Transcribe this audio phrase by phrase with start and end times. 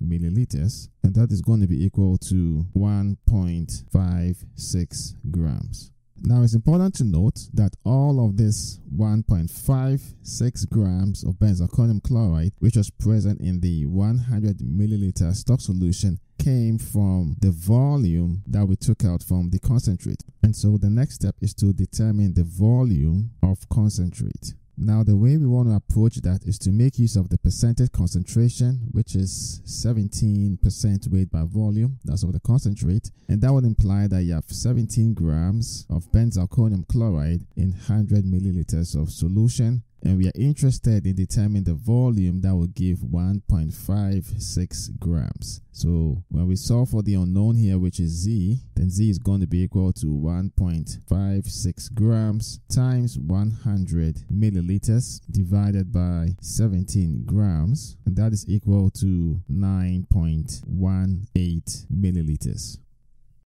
[0.00, 5.90] milliliters, and that is going to be equal to 1.56 grams.
[6.22, 12.76] Now, it's important to note that all of this 1.56 grams of benzalkonium chloride, which
[12.76, 19.04] was present in the 100 milliliter stock solution, came from the volume that we took
[19.04, 20.22] out from the concentrate.
[20.42, 24.54] And so the next step is to determine the volume of concentrate.
[24.82, 27.92] Now, the way we want to approach that is to make use of the percentage
[27.92, 31.98] concentration, which is 17% weight by volume.
[32.02, 33.10] That's of the concentrate.
[33.28, 38.98] And that would imply that you have 17 grams of benzalkonium chloride in 100 milliliters
[38.98, 45.60] of solution and we are interested in determining the volume that will give 1.56 grams.
[45.72, 49.40] So when we solve for the unknown here, which is z, then z is going
[49.40, 58.32] to be equal to 1.56 grams times 100 milliliters divided by 17 grams, and that
[58.32, 62.78] is equal to 9.18 milliliters.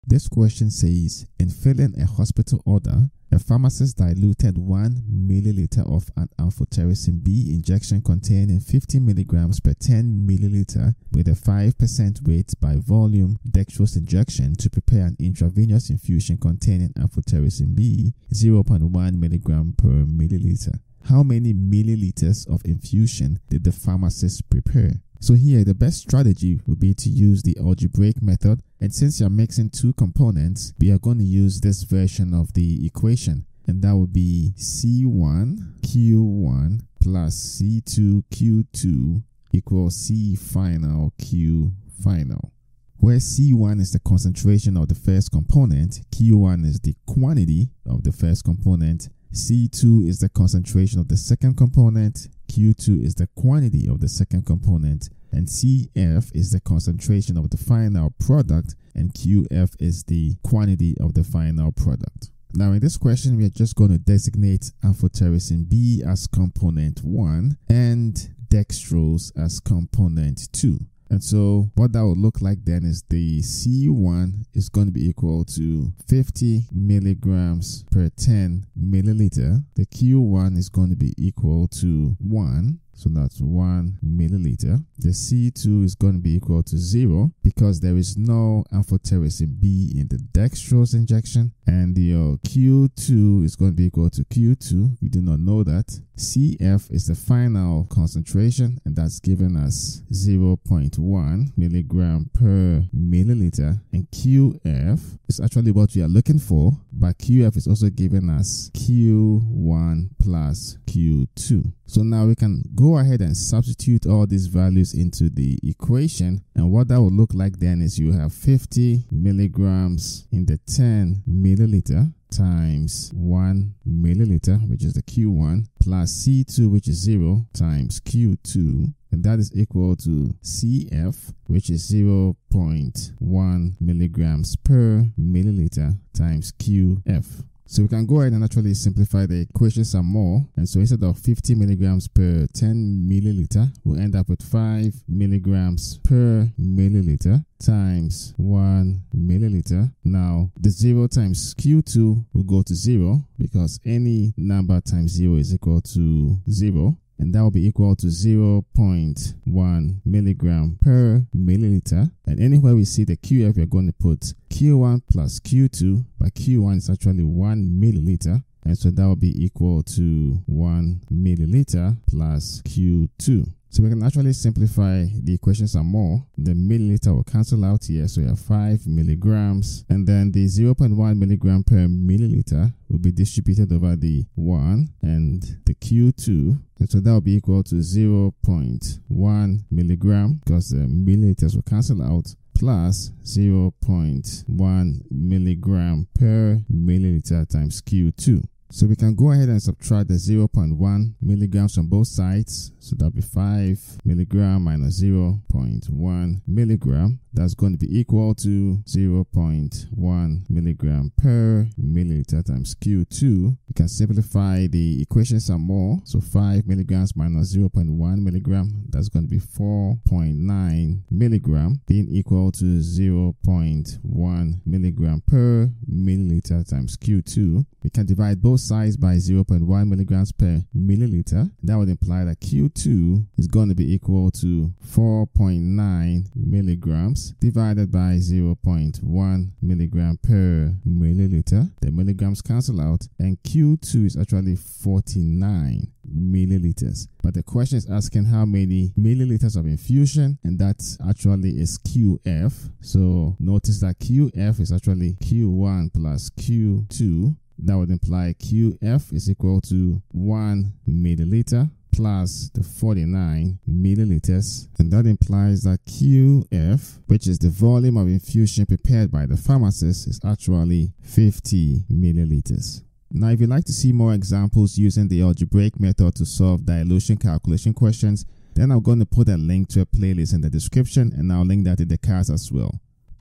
[0.06, 6.28] This question says, in filling a hospital order, a pharmacist diluted 1 milliliter of an
[6.38, 13.38] amphotericin B injection containing 50 milligrams per 10 milliliter with a 5% weight by volume
[13.48, 20.78] dextrose injection to prepare an intravenous infusion containing amphotericin B 0.1 milligram per milliliter.
[21.04, 25.00] How many milliliters of infusion did the pharmacist prepare?
[25.22, 28.60] So here, the best strategy would be to use the algebraic method.
[28.80, 32.84] And since you're mixing two components, we are going to use this version of the
[32.84, 33.46] equation.
[33.68, 39.22] And that would be C1 Q1 plus C2 Q2
[39.52, 41.70] equals C final Q
[42.02, 42.50] final.
[42.96, 48.12] Where C1 is the concentration of the first component, Q1 is the quantity of the
[48.12, 54.00] first component, C2 is the concentration of the second component, Q2 is the quantity of
[54.00, 60.04] the second component, and CF is the concentration of the final product, and QF is
[60.04, 62.30] the quantity of the final product.
[62.52, 67.56] Now, in this question, we are just going to designate amphotericin B as component 1
[67.70, 70.78] and dextrose as component 2.
[71.12, 75.06] And so what that would look like then is the C1 is going to be
[75.06, 79.62] equal to 50 milligrams per 10 milliliter.
[79.74, 84.84] The Q1 is going to be equal to 1 so that's 1 milliliter.
[84.98, 89.92] The C2 is going to be equal to 0 because there is no amphotericin B
[89.96, 91.52] in the dextrose injection.
[91.66, 94.98] And the uh, Q2 is going to be equal to Q2.
[95.00, 96.00] We do not know that.
[96.16, 103.80] CF is the final concentration, and that's given us 0.1 milligram per milliliter.
[103.92, 108.70] And QF is actually what we are looking for, but QF is also giving us
[108.74, 111.72] Q1 plus Q2.
[111.92, 116.42] So now we can go ahead and substitute all these values into the equation.
[116.54, 121.22] And what that will look like then is you have 50 milligrams in the 10
[121.28, 128.94] milliliter times 1 milliliter, which is the Q1, plus C2, which is 0, times Q2.
[129.10, 137.44] And that is equal to CF, which is 0.1 milligrams per milliliter times QF.
[137.66, 140.44] So we can go ahead and actually simplify the equation some more.
[140.56, 145.98] And so instead of 50 milligrams per 10 milliliter, we'll end up with 5 milligrams
[145.98, 149.92] per milliliter times 1 milliliter.
[150.04, 155.54] Now, the 0 times Q2 will go to 0 because any number times 0 is
[155.54, 162.10] equal to 0 and that will be equal to 0.1 milligram per milliliter.
[162.26, 166.78] And anywhere we see the QF, we're going to put Q1 plus Q2, but Q1
[166.78, 168.42] is actually 1 milliliter.
[168.64, 173.46] And so that will be equal to 1 milliliter plus Q2.
[173.72, 176.22] So we can actually simplify the equation some more.
[176.36, 178.06] The milliliter will cancel out here.
[178.06, 179.86] So we have 5 milligrams.
[179.88, 185.74] And then the 0.1 milligram per milliliter will be distributed over the 1 and the
[185.74, 186.60] Q2.
[186.80, 192.34] And so that will be equal to 0.1 milligram because the milliliters will cancel out
[192.54, 198.42] plus 0.1 milligram per milliliter times Q2.
[198.74, 202.72] So we can go ahead and subtract the 0.1 milligrams from both sides.
[202.78, 207.20] So that'll be 5 milligram minus 0.1 milligram.
[207.34, 213.22] That's going to be equal to 0.1 milligram per milliliter times Q2.
[213.22, 215.98] You can simplify the equation some more.
[216.04, 218.84] So 5 milligrams minus 0.1 milligram.
[218.90, 227.64] That's going to be 4.9 milligram being equal to 0.1 milligram per milliliter times Q2.
[227.82, 231.50] We can divide both sides by 0.1 milligrams per milliliter.
[231.62, 238.16] That would imply that Q2 is going to be equal to 4.9 milligrams divided by
[238.18, 241.70] 0.1 milligram per milliliter.
[241.80, 247.08] The milligrams cancel out, and Q2 is actually 49 milliliters.
[247.22, 252.70] But the question is asking how many milliliters of infusion, and that actually is QF.
[252.80, 259.60] So notice that QF is actually Q1 plus Q2 that would imply QF is equal
[259.62, 264.68] to 1 milliliter plus the 49 milliliters.
[264.78, 270.08] And that implies that QF, which is the volume of infusion prepared by the pharmacist,
[270.08, 272.82] is actually 50 milliliters.
[273.10, 277.18] Now, if you'd like to see more examples using the algebraic method to solve dilution
[277.18, 281.12] calculation questions, then I'm going to put a link to a playlist in the description
[281.16, 282.80] and I'll link that in the cards as well.